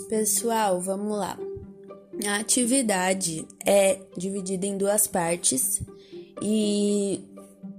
Pessoal, 0.09 0.81
vamos 0.81 1.17
lá. 1.17 1.39
A 2.27 2.37
atividade 2.41 3.47
é 3.65 4.01
dividida 4.17 4.67
em 4.67 4.77
duas 4.77 5.07
partes 5.07 5.81
e 6.41 7.25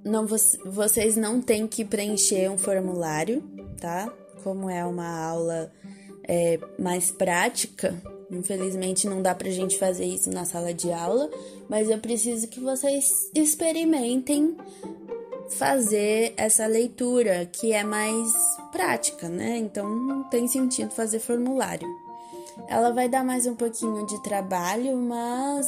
não 0.03 0.25
vocês 0.65 1.15
não 1.15 1.41
têm 1.41 1.67
que 1.67 1.83
preencher 1.83 2.49
um 2.49 2.57
formulário, 2.57 3.43
tá? 3.79 4.11
Como 4.43 4.69
é 4.69 4.85
uma 4.85 5.07
aula 5.27 5.71
é, 6.27 6.59
mais 6.77 7.11
prática, 7.11 7.93
infelizmente 8.31 9.07
não 9.07 9.21
dá 9.21 9.33
pra 9.33 9.49
gente 9.49 9.77
fazer 9.77 10.05
isso 10.05 10.29
na 10.31 10.45
sala 10.45 10.73
de 10.73 10.91
aula, 10.91 11.29
mas 11.69 11.89
eu 11.89 11.97
preciso 11.99 12.47
que 12.47 12.59
vocês 12.59 13.29
experimentem 13.33 14.55
fazer 15.49 16.33
essa 16.37 16.65
leitura 16.65 17.45
que 17.45 17.71
é 17.71 17.83
mais 17.83 18.31
prática, 18.71 19.29
né? 19.29 19.57
Então 19.57 19.87
não 19.89 20.23
tem 20.23 20.47
sentido 20.47 20.91
fazer 20.91 21.19
formulário. 21.19 21.87
Ela 22.67 22.91
vai 22.91 23.09
dar 23.09 23.23
mais 23.23 23.45
um 23.45 23.55
pouquinho 23.55 24.05
de 24.05 24.21
trabalho, 24.23 24.97
mas 24.97 25.67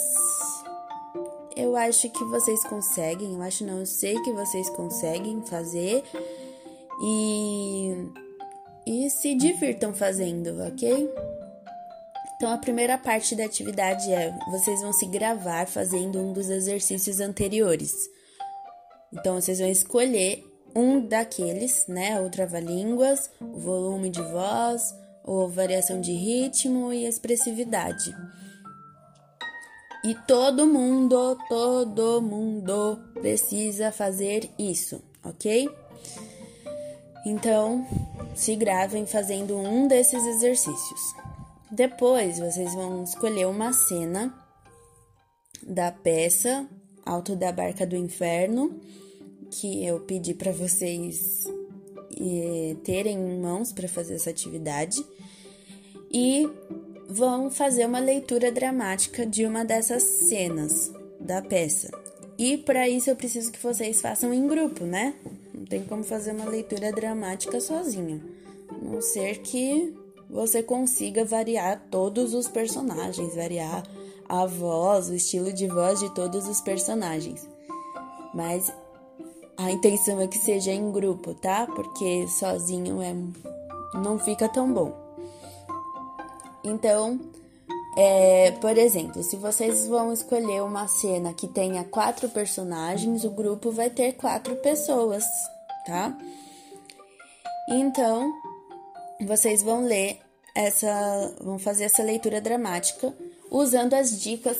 eu 1.58 1.76
acho 1.76 2.10
que 2.10 2.24
vocês 2.26 2.64
conseguem. 2.64 3.34
Eu 3.34 3.42
acho 3.42 3.66
não, 3.66 3.80
eu 3.80 3.86
sei 3.86 4.22
que 4.22 4.32
vocês 4.32 4.70
conseguem 4.70 5.42
fazer 5.46 6.04
e 7.02 8.12
e 8.86 9.10
se 9.10 9.36
divirtam 9.36 9.94
fazendo, 9.94 10.62
ok? 10.66 11.10
Então 12.36 12.52
a 12.52 12.58
primeira 12.58 12.98
parte 12.98 13.36
da 13.36 13.44
atividade 13.44 14.10
é 14.12 14.34
vocês 14.50 14.82
vão 14.82 14.94
se 14.94 15.06
gravar 15.08 15.68
fazendo 15.68 16.20
um 16.20 16.32
dos 16.32 16.50
exercícios 16.50 17.20
anteriores. 17.20 17.94
Então 19.12 19.36
vocês 19.42 19.60
vão 19.60 19.68
escolher 19.68 20.44
um 20.76 21.06
daqueles, 21.06 21.86
né? 21.88 22.22
O 22.22 22.30
trava-línguas, 22.30 23.32
o 23.42 23.60
volume 23.60 24.10
de 24.10 24.22
voz, 24.22 24.96
ou 25.24 25.50
variação 25.50 26.00
de 26.00 26.14
ritmo 26.14 26.94
e 26.94 27.06
expressividade. 27.06 28.16
E 30.08 30.16
todo 30.26 30.66
mundo, 30.66 31.38
todo 31.50 32.22
mundo 32.22 32.98
precisa 33.16 33.92
fazer 33.92 34.50
isso, 34.58 35.04
ok? 35.22 35.70
Então, 37.26 37.86
se 38.34 38.56
gravem 38.56 39.06
fazendo 39.06 39.58
um 39.58 39.86
desses 39.86 40.26
exercícios. 40.26 41.02
Depois, 41.70 42.40
vocês 42.40 42.74
vão 42.74 43.04
escolher 43.04 43.48
uma 43.48 43.74
cena 43.74 44.34
da 45.62 45.92
peça 45.92 46.66
Alto 47.06 47.36
da 47.36 47.52
Barca 47.52 47.86
do 47.86 47.98
Inferno, 47.98 48.80
que 49.52 49.86
eu 49.86 50.00
pedi 50.00 50.34
para 50.34 50.54
vocês 50.54 51.44
terem 52.86 53.18
em 53.18 53.42
mãos 53.42 53.74
para 53.74 53.90
fazer 53.90 54.16
essa 54.16 54.30
atividade 54.30 55.06
e 56.10 56.50
vão 57.08 57.50
fazer 57.50 57.86
uma 57.86 58.00
leitura 58.00 58.52
dramática 58.52 59.26
de 59.26 59.46
uma 59.46 59.64
dessas 59.64 60.04
cenas 60.04 60.92
da 61.20 61.42
peça. 61.42 61.90
E 62.38 62.58
para 62.58 62.88
isso 62.88 63.10
eu 63.10 63.16
preciso 63.16 63.52
que 63.52 63.62
vocês 63.62 64.02
façam 64.02 64.34
em 64.34 64.48
grupo, 64.48 64.84
né? 64.84 65.14
tem 65.70 65.84
como 65.84 66.04
fazer 66.04 66.32
uma 66.32 66.46
leitura 66.46 66.92
dramática 66.92 67.60
sozinho. 67.60 68.22
A 68.70 68.86
não 68.86 69.02
ser 69.02 69.40
que 69.40 69.96
você 70.30 70.62
consiga 70.64 71.26
variar 71.26 71.82
todos 71.90 72.34
os 72.34 72.48
personagens, 72.48 73.36
variar 73.36 73.84
a 74.28 74.46
voz, 74.46 75.10
o 75.10 75.14
estilo 75.14 75.54
de 75.54 75.68
voz 75.68 76.00
de 76.00 76.14
todos 76.14 76.48
os 76.48 76.62
personagens. 76.62 77.48
Mas 78.34 78.72
a 79.58 79.72
intenção 79.72 80.20
é 80.20 80.28
que 80.28 80.38
seja 80.38 80.72
em 80.72 80.92
grupo, 80.92 81.34
tá? 81.34 81.66
Porque 81.66 82.28
sozinho 82.28 83.02
é 83.02 83.16
não 83.94 84.20
fica 84.20 84.50
tão 84.50 84.72
bom. 84.72 85.07
Então, 86.68 87.20
é, 87.98 88.52
por 88.60 88.78
exemplo, 88.78 89.24
se 89.24 89.38
vocês 89.38 89.88
vão 89.88 90.12
escolher 90.12 90.62
uma 90.62 90.88
cena 90.88 91.34
que 91.34 91.48
tenha 91.48 91.84
quatro 91.84 92.30
personagens, 92.30 93.24
o 93.24 93.32
grupo 93.32 93.72
vai 93.72 93.90
ter 93.90 94.14
quatro 94.14 94.56
pessoas, 94.58 95.24
tá? 95.86 96.16
Então, 97.70 98.34
vocês 99.26 99.64
vão 99.64 99.86
ler 99.86 100.20
essa, 100.54 101.34
vão 101.42 101.58
fazer 101.58 101.86
essa 101.86 102.04
leitura 102.04 102.42
dramática 102.42 103.14
usando 103.50 103.94
as 103.94 104.22
dicas 104.22 104.58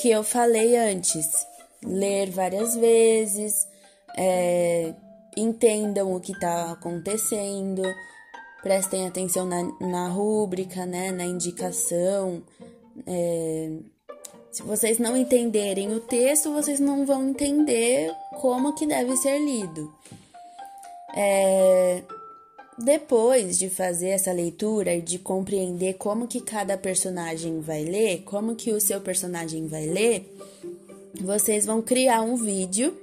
que 0.00 0.10
eu 0.10 0.22
falei 0.22 0.76
antes. 0.76 1.26
Ler 1.82 2.30
várias 2.30 2.74
vezes, 2.76 3.66
é, 4.16 4.94
entendam 5.36 6.14
o 6.14 6.20
que 6.20 6.32
está 6.32 6.72
acontecendo, 6.72 7.82
prestem 8.66 9.06
atenção 9.06 9.46
na, 9.46 9.62
na 9.78 10.08
rúbrica, 10.08 10.84
né, 10.84 11.12
na 11.12 11.24
indicação, 11.24 12.42
é, 13.06 13.70
se 14.50 14.60
vocês 14.64 14.98
não 14.98 15.16
entenderem 15.16 15.94
o 15.94 16.00
texto, 16.00 16.52
vocês 16.52 16.80
não 16.80 17.06
vão 17.06 17.28
entender 17.28 18.12
como 18.40 18.74
que 18.74 18.84
deve 18.84 19.16
ser 19.18 19.38
lido. 19.38 19.94
É, 21.14 22.02
depois 22.76 23.56
de 23.56 23.70
fazer 23.70 24.08
essa 24.08 24.32
leitura 24.32 24.96
e 24.96 25.00
de 25.00 25.20
compreender 25.20 25.94
como 25.94 26.26
que 26.26 26.40
cada 26.40 26.76
personagem 26.76 27.60
vai 27.60 27.84
ler, 27.84 28.22
como 28.22 28.56
que 28.56 28.72
o 28.72 28.80
seu 28.80 29.00
personagem 29.00 29.68
vai 29.68 29.86
ler, 29.86 30.36
vocês 31.20 31.64
vão 31.64 31.80
criar 31.80 32.20
um 32.22 32.34
vídeo 32.34 33.00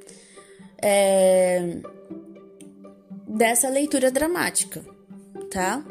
é, 0.82 1.78
dessa 3.26 3.70
leitura 3.70 4.12
dramática, 4.12 4.93
tá? 5.54 5.84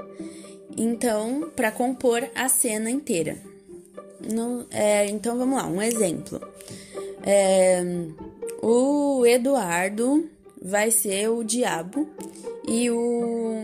Então, 0.76 1.50
para 1.54 1.70
compor 1.70 2.28
a 2.34 2.48
cena 2.48 2.90
inteira. 2.90 3.38
É, 4.70 5.06
então 5.06 5.38
vamos 5.38 5.56
lá, 5.56 5.66
um 5.66 5.80
exemplo. 5.80 6.40
É, 7.24 7.82
o 8.60 9.24
Eduardo 9.24 10.28
vai 10.60 10.90
ser 10.90 11.28
o 11.28 11.44
diabo 11.44 12.08
e 12.66 12.90
o. 12.90 13.54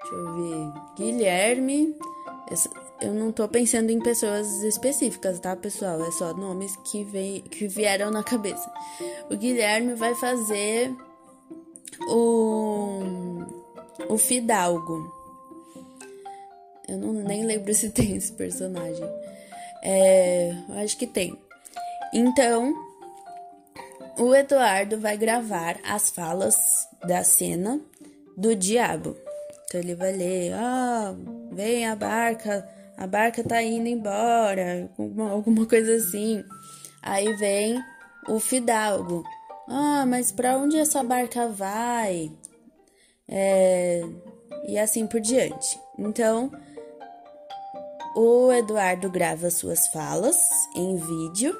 Deixa 0.00 0.14
eu 0.14 0.34
ver. 0.36 0.72
Guilherme. 0.96 1.94
Eu 3.00 3.12
não 3.12 3.32
tô 3.32 3.48
pensando 3.48 3.90
em 3.90 3.98
pessoas 3.98 4.62
específicas, 4.62 5.40
tá, 5.40 5.56
pessoal? 5.56 6.02
É 6.04 6.10
só 6.12 6.32
nomes 6.34 6.76
que, 6.90 7.04
vem, 7.04 7.42
que 7.42 7.66
vieram 7.66 8.10
na 8.10 8.22
cabeça. 8.22 8.70
O 9.30 9.36
Guilherme 9.36 9.94
vai 9.94 10.14
fazer 10.14 10.94
o. 12.08 13.63
O 14.08 14.18
Fidalgo. 14.18 15.12
Eu 16.88 16.98
não, 16.98 17.12
nem 17.12 17.44
lembro 17.44 17.72
se 17.72 17.90
tem 17.90 18.16
esse 18.16 18.32
personagem. 18.32 19.08
É, 19.82 20.54
acho 20.82 20.96
que 20.96 21.06
tem. 21.06 21.38
Então, 22.12 22.74
o 24.18 24.34
Eduardo 24.34 24.98
vai 24.98 25.16
gravar 25.16 25.76
as 25.84 26.10
falas 26.10 26.56
da 27.06 27.24
cena 27.24 27.80
do 28.36 28.54
diabo. 28.54 29.16
Então 29.66 29.80
ele 29.80 29.94
vai 29.94 30.12
ler: 30.12 30.52
Ah, 30.54 31.14
vem 31.50 31.86
a 31.86 31.96
barca, 31.96 32.68
a 32.96 33.06
barca 33.06 33.42
tá 33.42 33.62
indo 33.62 33.88
embora, 33.88 34.88
alguma, 34.96 35.30
alguma 35.30 35.66
coisa 35.66 35.96
assim. 35.96 36.44
Aí 37.02 37.34
vem 37.34 37.82
o 38.28 38.38
Fidalgo: 38.38 39.24
Ah, 39.68 40.04
mas 40.06 40.30
para 40.30 40.56
onde 40.56 40.78
essa 40.78 41.02
barca 41.02 41.48
vai? 41.48 42.30
É, 43.28 44.02
e 44.66 44.78
assim 44.78 45.06
por 45.06 45.20
diante. 45.20 45.78
Então, 45.98 46.50
o 48.14 48.52
Eduardo 48.52 49.10
grava 49.10 49.50
suas 49.50 49.88
falas 49.88 50.38
em 50.76 50.96
vídeo 50.96 51.56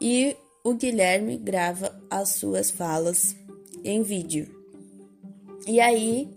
e 0.00 0.36
o 0.64 0.74
Guilherme 0.74 1.36
grava 1.36 1.94
as 2.08 2.30
suas 2.30 2.70
falas 2.70 3.34
em 3.84 4.02
vídeo. 4.02 4.48
E 5.66 5.80
aí, 5.80 6.28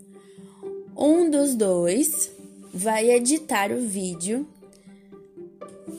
um 0.96 1.30
dos 1.30 1.54
dois 1.54 2.30
vai 2.72 3.10
editar 3.10 3.70
o 3.72 3.80
vídeo 3.80 4.46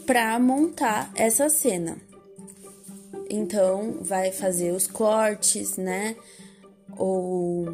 para 0.06 0.40
montar 0.40 1.12
essa 1.16 1.50
cena. 1.50 1.98
Então, 3.30 3.98
vai 4.02 4.32
fazer 4.32 4.72
os 4.72 4.88
cortes, 4.88 5.76
né? 5.78 6.16
Ou 6.98 7.66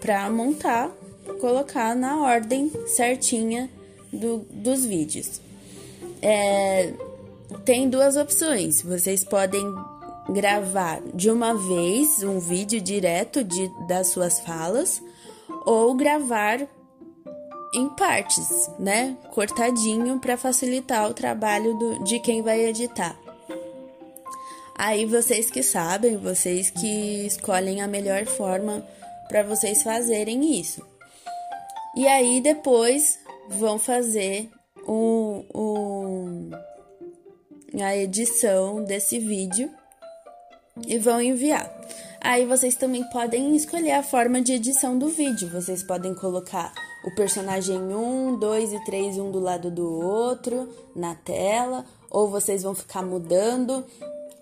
para 0.00 0.28
montar, 0.30 0.90
colocar 1.40 1.94
na 1.94 2.22
ordem 2.22 2.70
certinha 2.86 3.70
do, 4.12 4.38
dos 4.50 4.84
vídeos. 4.84 5.40
É, 6.22 6.92
tem 7.64 7.88
duas 7.88 8.16
opções. 8.16 8.82
Vocês 8.82 9.22
podem 9.22 9.62
gravar 10.28 11.00
de 11.14 11.30
uma 11.30 11.54
vez 11.54 12.22
um 12.22 12.38
vídeo 12.38 12.80
direto 12.80 13.42
de, 13.44 13.70
das 13.86 14.08
suas 14.08 14.40
falas 14.40 15.02
ou 15.64 15.94
gravar 15.94 16.66
em 17.74 17.88
partes, 17.90 18.68
né? 18.78 19.16
Cortadinho 19.32 20.18
para 20.18 20.36
facilitar 20.36 21.08
o 21.08 21.14
trabalho 21.14 21.74
do, 21.78 22.04
de 22.04 22.18
quem 22.20 22.42
vai 22.42 22.64
editar. 22.64 23.16
Aí 24.76 25.04
vocês 25.04 25.50
que 25.50 25.62
sabem, 25.62 26.16
vocês 26.16 26.70
que 26.70 27.26
escolhem 27.26 27.82
a 27.82 27.86
melhor 27.86 28.24
forma 28.24 28.84
para 29.30 29.44
vocês 29.44 29.84
fazerem 29.84 30.58
isso. 30.58 30.84
E 31.96 32.06
aí 32.08 32.40
depois 32.40 33.16
vão 33.48 33.78
fazer 33.78 34.50
um, 34.88 35.44
um, 35.54 36.50
a 37.80 37.96
edição 37.96 38.82
desse 38.82 39.20
vídeo 39.20 39.70
e 40.84 40.98
vão 40.98 41.22
enviar. 41.22 41.70
Aí 42.20 42.44
vocês 42.44 42.74
também 42.74 43.04
podem 43.10 43.54
escolher 43.54 43.92
a 43.92 44.02
forma 44.02 44.42
de 44.42 44.54
edição 44.54 44.98
do 44.98 45.08
vídeo. 45.08 45.48
Vocês 45.48 45.84
podem 45.84 46.12
colocar 46.12 46.72
o 47.04 47.14
personagem 47.14 47.78
1, 47.78 48.36
2 48.36 48.72
e 48.72 48.84
3 48.84 49.18
um 49.18 49.30
do 49.30 49.38
lado 49.38 49.70
do 49.70 49.88
outro 49.88 50.68
na 50.94 51.14
tela, 51.14 51.84
ou 52.10 52.28
vocês 52.28 52.64
vão 52.64 52.74
ficar 52.74 53.02
mudando 53.02 53.84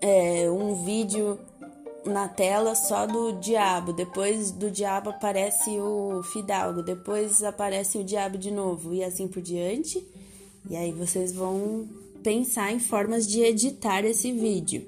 é, 0.01 0.49
um 0.49 0.83
vídeo 0.83 1.39
na 2.05 2.27
tela 2.27 2.75
só 2.75 3.05
do 3.05 3.33
diabo, 3.33 3.93
depois 3.93 4.51
do 4.51 4.71
diabo 4.71 5.09
aparece 5.09 5.69
o 5.79 6.21
fidalgo, 6.23 6.81
depois 6.81 7.43
aparece 7.43 7.97
o 7.97 8.03
diabo 8.03 8.37
de 8.37 8.51
novo 8.51 8.93
e 8.93 9.03
assim 9.03 9.27
por 9.27 9.41
diante. 9.41 10.05
E 10.69 10.75
aí 10.75 10.91
vocês 10.91 11.31
vão 11.31 11.87
pensar 12.23 12.71
em 12.71 12.79
formas 12.79 13.27
de 13.27 13.41
editar 13.41 14.03
esse 14.03 14.31
vídeo, 14.31 14.85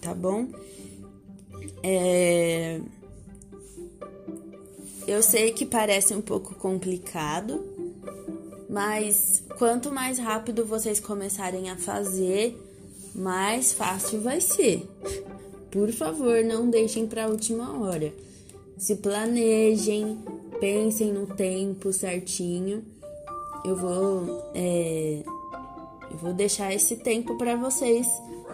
tá 0.00 0.14
bom? 0.14 0.48
É... 1.82 2.80
Eu 5.06 5.22
sei 5.22 5.52
que 5.52 5.66
parece 5.66 6.14
um 6.14 6.20
pouco 6.20 6.54
complicado, 6.54 7.60
mas 8.68 9.42
quanto 9.58 9.90
mais 9.90 10.18
rápido 10.18 10.64
vocês 10.64 11.00
começarem 11.00 11.70
a 11.70 11.76
fazer, 11.76 12.56
mais 13.14 13.72
fácil 13.72 14.20
vai 14.20 14.40
ser. 14.40 14.88
Por 15.72 15.90
favor, 15.90 16.44
não 16.44 16.68
deixem 16.68 17.06
para 17.06 17.24
a 17.24 17.28
última 17.28 17.80
hora. 17.80 18.12
Se 18.76 18.96
planejem, 18.96 20.18
pensem 20.60 21.10
no 21.10 21.26
tempo 21.26 21.90
certinho. 21.94 22.84
Eu 23.64 23.74
vou, 23.74 24.50
é, 24.54 25.22
eu 26.10 26.16
vou 26.18 26.34
deixar 26.34 26.74
esse 26.74 26.96
tempo 26.96 27.38
para 27.38 27.56
vocês 27.56 28.06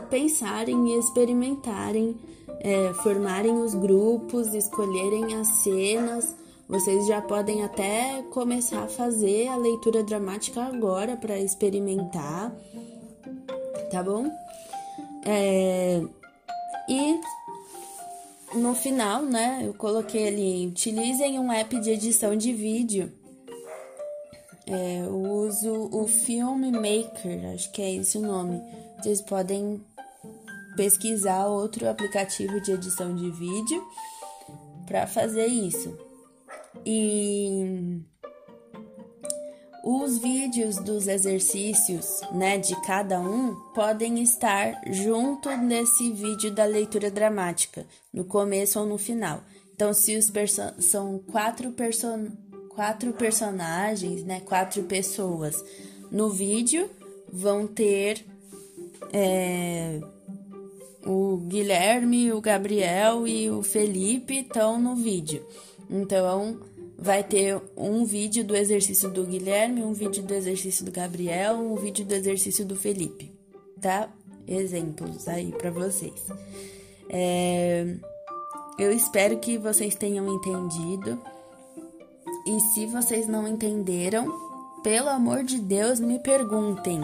pensarem 0.08 0.90
e 0.90 0.98
experimentarem, 0.98 2.16
é, 2.60 2.94
formarem 3.02 3.52
os 3.52 3.74
grupos, 3.74 4.54
escolherem 4.54 5.34
as 5.34 5.48
cenas. 5.64 6.36
Vocês 6.68 7.04
já 7.08 7.20
podem 7.20 7.64
até 7.64 8.22
começar 8.30 8.84
a 8.84 8.88
fazer 8.88 9.48
a 9.48 9.56
leitura 9.56 10.04
dramática 10.04 10.62
agora 10.62 11.16
para 11.16 11.36
experimentar, 11.36 12.54
tá 13.90 14.04
bom? 14.04 14.30
É, 15.24 16.00
e 16.88 17.20
no 18.54 18.74
final, 18.74 19.22
né, 19.22 19.62
eu 19.64 19.74
coloquei 19.74 20.28
ali: 20.28 20.66
utilizem 20.66 21.38
um 21.38 21.52
app 21.52 21.78
de 21.80 21.90
edição 21.90 22.34
de 22.34 22.52
vídeo. 22.52 23.12
É, 24.66 25.00
eu 25.00 25.16
uso 25.16 25.88
o 25.92 26.06
Filmmaker, 26.06 27.54
acho 27.54 27.70
que 27.72 27.80
é 27.80 27.94
esse 27.94 28.18
o 28.18 28.22
nome. 28.22 28.60
Vocês 28.98 29.22
podem 29.22 29.82
pesquisar 30.76 31.46
outro 31.46 31.88
aplicativo 31.88 32.60
de 32.60 32.72
edição 32.72 33.14
de 33.14 33.30
vídeo 33.30 33.82
para 34.86 35.06
fazer 35.06 35.46
isso. 35.46 35.96
E 36.84 38.00
os 39.90 40.18
vídeos 40.18 40.76
dos 40.76 41.08
exercícios, 41.08 42.20
né, 42.30 42.58
de 42.58 42.78
cada 42.82 43.18
um 43.18 43.54
podem 43.74 44.22
estar 44.22 44.78
junto 44.90 45.48
nesse 45.56 46.12
vídeo 46.12 46.50
da 46.50 46.66
leitura 46.66 47.10
dramática, 47.10 47.86
no 48.12 48.22
começo 48.22 48.78
ou 48.78 48.84
no 48.84 48.98
final. 48.98 49.42
Então, 49.74 49.94
se 49.94 50.14
os 50.14 50.30
são 50.80 51.18
quatro, 51.32 51.72
person 51.72 52.26
quatro 52.68 53.14
personagens, 53.14 54.24
né, 54.24 54.40
quatro 54.40 54.82
pessoas 54.82 55.64
no 56.10 56.28
vídeo, 56.28 56.90
vão 57.32 57.66
ter 57.66 58.26
é, 59.10 60.02
o 61.06 61.38
Guilherme, 61.38 62.30
o 62.30 62.42
Gabriel 62.42 63.26
e 63.26 63.50
o 63.50 63.62
Felipe 63.62 64.40
estão 64.40 64.78
no 64.78 64.94
vídeo. 64.94 65.46
Então, 65.88 66.60
vai 66.98 67.22
ter 67.22 67.62
um 67.76 68.04
vídeo 68.04 68.44
do 68.44 68.56
exercício 68.56 69.08
do 69.08 69.24
Guilherme, 69.24 69.84
um 69.84 69.92
vídeo 69.92 70.20
do 70.20 70.34
exercício 70.34 70.84
do 70.84 70.90
Gabriel, 70.90 71.54
um 71.54 71.76
vídeo 71.76 72.04
do 72.04 72.12
exercício 72.12 72.66
do 72.66 72.74
Felipe, 72.74 73.32
tá? 73.80 74.08
Exemplos 74.48 75.28
aí 75.28 75.52
para 75.52 75.70
vocês. 75.70 76.26
É, 77.08 77.86
eu 78.78 78.90
espero 78.90 79.38
que 79.38 79.56
vocês 79.56 79.94
tenham 79.94 80.26
entendido. 80.34 81.22
E 82.44 82.60
se 82.72 82.86
vocês 82.86 83.28
não 83.28 83.46
entenderam, 83.46 84.26
pelo 84.82 85.08
amor 85.08 85.44
de 85.44 85.60
Deus, 85.60 86.00
me 86.00 86.18
perguntem, 86.18 87.00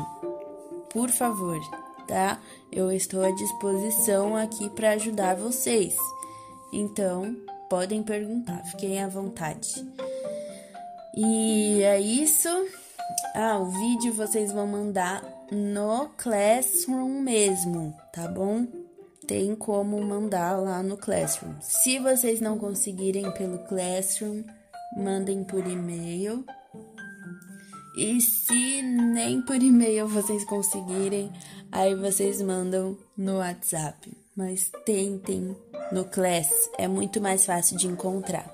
por 0.91 1.11
favor, 1.11 1.61
tá? 2.09 2.41
Eu 2.73 2.91
estou 2.91 3.23
à 3.23 3.31
disposição 3.31 4.35
aqui 4.37 4.71
para 4.71 4.91
ajudar 4.93 5.37
vocês. 5.37 5.95
Então, 6.73 7.37
podem 7.69 8.03
perguntar, 8.03 8.65
fiquem 8.65 9.03
à 9.03 9.09
vontade. 9.09 9.87
E 11.17 11.83
é 11.83 12.01
isso. 12.01 12.49
Ah, 13.35 13.59
o 13.59 13.67
vídeo 13.67 14.13
vocês 14.13 14.53
vão 14.53 14.67
mandar 14.67 15.23
no 15.51 16.09
Classroom 16.17 17.21
mesmo, 17.21 17.95
tá 18.13 18.27
bom? 18.27 18.67
Tem 19.27 19.55
como 19.55 20.03
mandar 20.03 20.57
lá 20.61 20.83
no 20.83 20.97
Classroom. 20.97 21.55
Se 21.61 21.99
vocês 21.99 22.41
não 22.41 22.59
conseguirem 22.59 23.31
pelo 23.33 23.59
Classroom, 23.61 24.43
mandem 24.97 25.45
por 25.45 25.67
e-mail. 25.67 26.45
E 27.97 28.21
se 28.21 28.83
nem 28.83 29.41
por 29.41 29.63
e-mail 29.63 30.09
vocês 30.09 30.45
conseguirem, 30.45 31.33
aí 31.71 31.95
vocês 31.95 32.43
mandam 32.43 32.99
no 33.17 33.39
WhatsApp. 33.39 34.24
Mas 34.37 34.71
tentem 34.85 35.57
no 35.93 36.05
Class, 36.07 36.49
é 36.77 36.89
muito 36.89 37.21
mais 37.21 37.47
fácil 37.47 37.77
de 37.77 37.87
encontrar. 37.87 38.53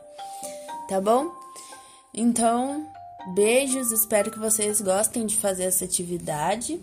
Tá 0.88 1.00
bom? 1.00 1.32
Então, 2.12 2.86
beijos, 3.34 3.92
espero 3.92 4.30
que 4.30 4.38
vocês 4.38 4.80
gostem 4.80 5.24
de 5.24 5.36
fazer 5.36 5.64
essa 5.64 5.84
atividade 5.84 6.80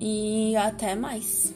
e 0.00 0.56
até 0.56 0.94
mais. 0.94 1.52